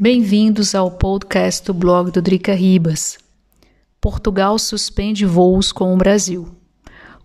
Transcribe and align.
Bem-vindos 0.00 0.76
ao 0.76 0.92
podcast 0.92 1.66
do 1.66 1.74
blog 1.74 2.12
do 2.12 2.22
Drica 2.22 2.54
Ribas. 2.54 3.18
Portugal 4.00 4.56
suspende 4.56 5.26
voos 5.26 5.72
com 5.72 5.92
o 5.92 5.96
Brasil. 5.96 6.46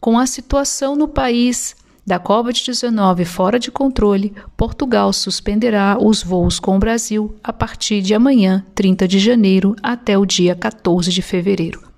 Com 0.02 0.18
a 0.18 0.26
situação 0.26 0.96
no 0.96 1.07
país 1.07 1.75
da 2.04 2.20
Covid-19 2.20 3.25
fora 3.25 3.59
de 3.59 3.70
controle, 3.70 4.33
Portugal 4.57 5.13
suspenderá 5.13 5.99
os 6.01 6.23
voos 6.23 6.59
com 6.59 6.75
o 6.75 6.80
Brasil 6.80 7.36
a 7.44 7.54
partir 7.54 8.02
de 8.02 8.16
amanhã, 8.16 8.66
30 8.74 9.08
de 9.08 9.20
janeiro, 9.20 9.76
até 9.84 10.18
o 10.18 10.26
dia 10.26 10.55
14 10.55 11.12
de 11.12 11.21
fevereiro. 11.21 11.93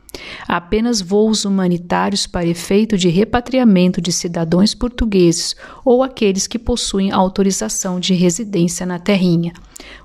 Apenas 0.48 1.02
voos 1.02 1.46
humanitários 1.46 2.28
para 2.28 2.46
efeito 2.46 2.98
de 2.98 3.10
repatriamento 3.10 4.02
de 4.02 4.12
cidadãos 4.12 4.74
portugueses 4.74 5.56
ou 5.84 6.04
aqueles 6.04 6.48
que 6.48 6.60
possuem 6.60 7.12
autorização 7.12 8.00
de 8.00 8.14
residência 8.14 8.86
na 8.86 9.00
terrinha. 9.00 9.54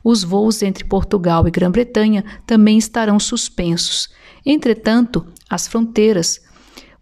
Os 0.02 0.22
voos 0.22 0.62
entre 0.62 0.84
Portugal 0.84 1.46
e 1.46 1.50
Grã-Bretanha 1.50 2.24
também 2.46 2.78
estarão 2.78 3.18
suspensos. 3.18 4.08
Entretanto, 4.44 5.26
as 5.48 5.66
fronteiras 5.66 6.40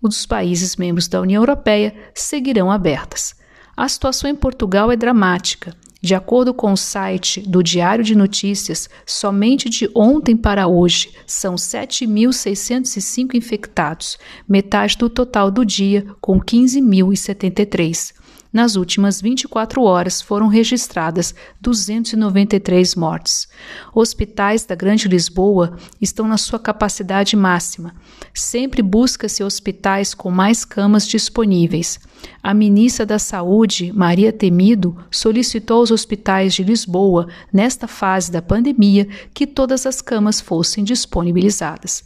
dos 0.03 0.27
países 0.27 0.77
membros 0.77 1.09
da 1.09 1.21
União 1.21 1.43
Europeia 1.43 1.95
seguirão 2.15 2.71
abertas. 2.71 3.35
A 3.77 3.89
situação 3.89 4.29
em 4.29 4.35
Portugal 4.35 4.91
é 4.91 4.97
dramática. 4.97 5.75
De 6.01 6.15
acordo 6.15 6.55
com 6.55 6.73
o 6.73 6.77
site 6.77 7.41
do 7.41 7.61
Diário 7.61 8.05
de 8.05 8.15
Notícias, 8.15 8.89
somente 9.05 9.69
de 9.69 9.91
ontem 9.95 10.37
para 10.37 10.69
hoje 10.69 11.11
são 11.27 11.57
7.605 11.57 13.35
infectados, 13.35 14.17
metade 14.49 14.97
do 14.97 15.11
total 15.11 15.51
do 15.51 15.65
dia, 15.65 16.07
com 16.21 16.41
15.073. 16.41 18.15
Nas 18.51 18.77
últimas 18.77 19.21
24 19.21 19.83
horas 19.83 20.23
foram 20.23 20.49
registradas 20.49 21.35
293 21.61 22.95
mortes. 22.95 23.47
Hospitais 23.95 24.65
da 24.65 24.75
Grande 24.75 25.07
Lisboa 25.07 25.77
estão 26.01 26.27
na 26.27 26.39
sua 26.39 26.59
capacidade 26.59 27.37
máxima. 27.37 27.95
Sempre 28.33 28.81
busca-se 28.81 29.45
hospitais 29.45 30.15
com 30.15 30.31
mais 30.31 30.65
camas 30.65 31.07
disponíveis. 31.07 32.01
A 32.43 32.55
ministra 32.55 33.05
da 33.05 33.19
Saúde, 33.19 33.93
Maria 33.93 34.33
Temido, 34.33 34.97
solicitou 35.11 35.81
aos 35.81 35.91
hospitais 35.91 36.55
de 36.55 36.65
Lisboa, 36.65 37.29
nesta 37.53 37.87
fase 37.87 38.33
da 38.33 38.41
pandemia, 38.41 39.07
que 39.35 39.47
todas 39.47 39.85
as 39.85 40.01
camas 40.01 40.41
fossem 40.41 40.83
disponibilizadas. 40.83 42.03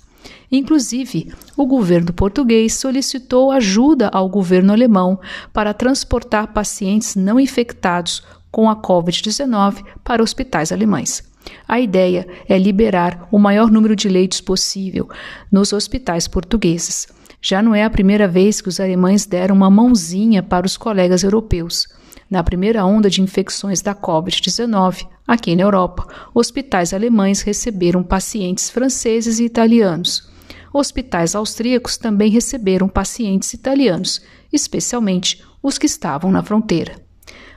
Inclusive, 0.50 1.32
o 1.56 1.66
governo 1.66 2.12
português 2.12 2.74
solicitou 2.74 3.50
ajuda 3.50 4.08
ao 4.08 4.28
governo 4.28 4.72
alemão 4.72 5.18
para 5.52 5.72
transportar 5.72 6.52
pacientes 6.52 7.16
não 7.16 7.40
infectados 7.40 8.22
com 8.50 8.68
a 8.68 8.76
Covid-19 8.76 9.82
para 10.04 10.22
hospitais 10.22 10.70
alemães. 10.70 11.22
A 11.66 11.80
ideia 11.80 12.26
é 12.48 12.58
liberar 12.58 13.26
o 13.30 13.38
maior 13.38 13.70
número 13.70 13.96
de 13.96 14.08
leitos 14.08 14.40
possível 14.40 15.08
nos 15.50 15.72
hospitais 15.72 16.28
portugueses. 16.28 17.08
Já 17.40 17.60
não 17.60 17.74
é 17.74 17.82
a 17.82 17.90
primeira 17.90 18.28
vez 18.28 18.60
que 18.60 18.68
os 18.68 18.78
alemães 18.78 19.26
deram 19.26 19.56
uma 19.56 19.70
mãozinha 19.70 20.42
para 20.42 20.66
os 20.66 20.76
colegas 20.76 21.24
europeus. 21.24 21.88
Na 22.30 22.42
primeira 22.42 22.84
onda 22.84 23.10
de 23.10 23.20
infecções 23.20 23.82
da 23.82 23.94
Covid-19, 23.94 25.06
aqui 25.32 25.56
na 25.56 25.62
Europa, 25.62 26.06
hospitais 26.34 26.92
alemães 26.92 27.40
receberam 27.40 28.02
pacientes 28.02 28.68
franceses 28.68 29.38
e 29.38 29.44
italianos. 29.44 30.30
Hospitais 30.74 31.34
austríacos 31.34 31.96
também 31.96 32.30
receberam 32.30 32.86
pacientes 32.86 33.54
italianos, 33.54 34.20
especialmente 34.52 35.42
os 35.62 35.78
que 35.78 35.86
estavam 35.86 36.30
na 36.30 36.42
fronteira. 36.42 37.00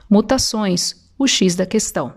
Mutações, 0.09 0.95
o 1.19 1.27
X 1.27 1.55
da 1.55 1.65
questão. 1.65 2.13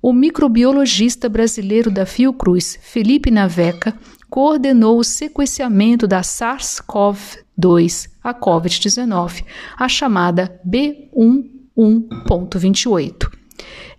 O 0.00 0.14
microbiologista 0.14 1.28
brasileiro 1.28 1.90
da 1.90 2.06
Fiocruz, 2.06 2.78
Felipe 2.80 3.30
Naveca, 3.30 3.94
coordenou 4.30 4.98
o 4.98 5.04
sequenciamento 5.04 6.06
da 6.06 6.22
SARS-CoV-2, 6.22 8.08
a 8.24 8.32
COVID-19, 8.32 9.44
a 9.78 9.88
chamada 9.88 10.58
B1 10.66 11.56
1.28. 11.76 13.35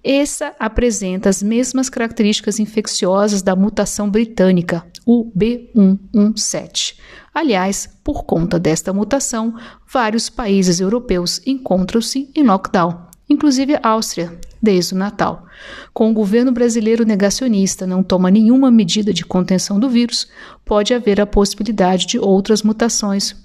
Essa 0.03 0.53
apresenta 0.59 1.29
as 1.29 1.41
mesmas 1.43 1.89
características 1.89 2.59
infecciosas 2.59 3.41
da 3.41 3.55
mutação 3.55 4.09
britânica, 4.09 4.85
o 5.05 5.31
B117. 5.37 6.95
Aliás, 7.33 7.89
por 8.03 8.23
conta 8.23 8.57
desta 8.57 8.91
mutação, 8.91 9.53
vários 9.87 10.29
países 10.29 10.79
europeus 10.79 11.41
encontram-se 11.45 12.31
em 12.35 12.43
lockdown, 12.43 13.07
inclusive 13.29 13.75
a 13.75 13.89
Áustria, 13.89 14.39
desde 14.61 14.93
o 14.93 14.97
Natal. 14.97 15.45
Com 15.93 16.09
o 16.09 16.13
governo 16.13 16.51
brasileiro 16.51 17.05
negacionista 17.05 17.85
não 17.85 18.01
toma 18.01 18.31
nenhuma 18.31 18.71
medida 18.71 19.13
de 19.13 19.25
contenção 19.25 19.79
do 19.79 19.89
vírus, 19.89 20.27
pode 20.65 20.93
haver 20.93 21.21
a 21.21 21.27
possibilidade 21.27 22.07
de 22.07 22.19
outras 22.19 22.63
mutações, 22.63 23.35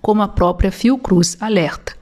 como 0.00 0.22
a 0.22 0.28
própria 0.28 0.70
Fiocruz 0.70 1.36
alerta. 1.40 1.97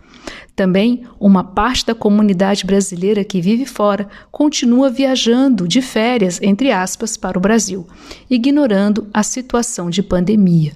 Também 0.56 1.04
uma 1.20 1.44
parte 1.44 1.84
da 1.84 1.94
comunidade 1.94 2.64
brasileira 2.64 3.22
que 3.22 3.42
vive 3.42 3.66
fora 3.66 4.08
continua 4.32 4.88
viajando 4.88 5.68
de 5.68 5.82
férias, 5.82 6.40
entre 6.40 6.72
aspas, 6.72 7.14
para 7.14 7.36
o 7.36 7.40
Brasil, 7.40 7.86
ignorando 8.30 9.06
a 9.12 9.22
situação 9.22 9.90
de 9.90 10.02
pandemia. 10.02 10.72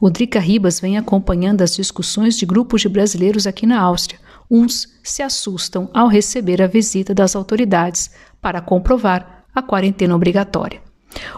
O 0.00 0.08
Drica 0.08 0.38
Ribas 0.38 0.78
vem 0.78 0.96
acompanhando 0.96 1.62
as 1.62 1.74
discussões 1.74 2.38
de 2.38 2.46
grupos 2.46 2.82
de 2.82 2.88
brasileiros 2.88 3.44
aqui 3.44 3.66
na 3.66 3.80
Áustria. 3.80 4.20
Uns 4.48 4.88
se 5.02 5.20
assustam 5.20 5.90
ao 5.92 6.06
receber 6.06 6.62
a 6.62 6.68
visita 6.68 7.12
das 7.12 7.34
autoridades 7.34 8.12
para 8.40 8.60
comprovar 8.60 9.46
a 9.52 9.60
quarentena 9.60 10.14
obrigatória. 10.14 10.80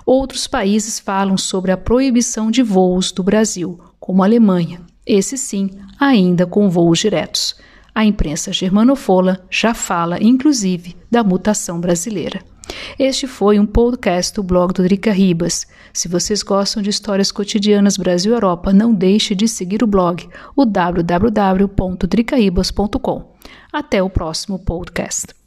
Outros 0.05 0.47
países 0.47 0.99
falam 0.99 1.39
sobre 1.39 1.73
a 1.73 1.79
proibição 1.79 2.51
de 2.51 2.63
voos 2.63 3.11
do 3.11 3.23
Brasil, 3.23 3.81
como 3.99 4.23
a 4.23 4.27
Alemanha, 4.27 4.83
esse 5.07 5.39
sim, 5.39 5.71
ainda 5.99 6.47
com 6.47 6.69
voos 6.69 6.99
diretos. 6.99 7.55
A 7.97 8.05
imprensa 8.05 8.53
germanofola 8.53 9.41
já 9.51 9.73
fala, 9.73 10.23
inclusive, 10.23 10.95
da 11.11 11.25
mutação 11.25 11.81
brasileira. 11.81 12.45
Este 12.99 13.27
foi 13.27 13.59
um 13.59 13.65
podcast 13.65 14.35
do 14.35 14.43
blog 14.43 14.75
do 14.75 14.83
Drica 14.83 15.11
Ribas. 15.11 15.67
Se 15.95 16.07
vocês 16.07 16.43
gostam 16.43 16.83
de 16.83 16.91
histórias 16.91 17.33
cotidianas 17.33 17.97
Brasil 17.97 18.35
Europa, 18.35 18.71
não 18.71 18.93
deixe 18.93 19.35
de 19.35 19.49
seguir 19.49 19.83
o 19.83 19.87
blog, 19.87 20.29
o 20.55 20.67
www.dricaribas.com. 20.67 23.35
Até 23.73 24.03
o 24.03 24.11
próximo 24.11 24.59
podcast. 24.59 25.46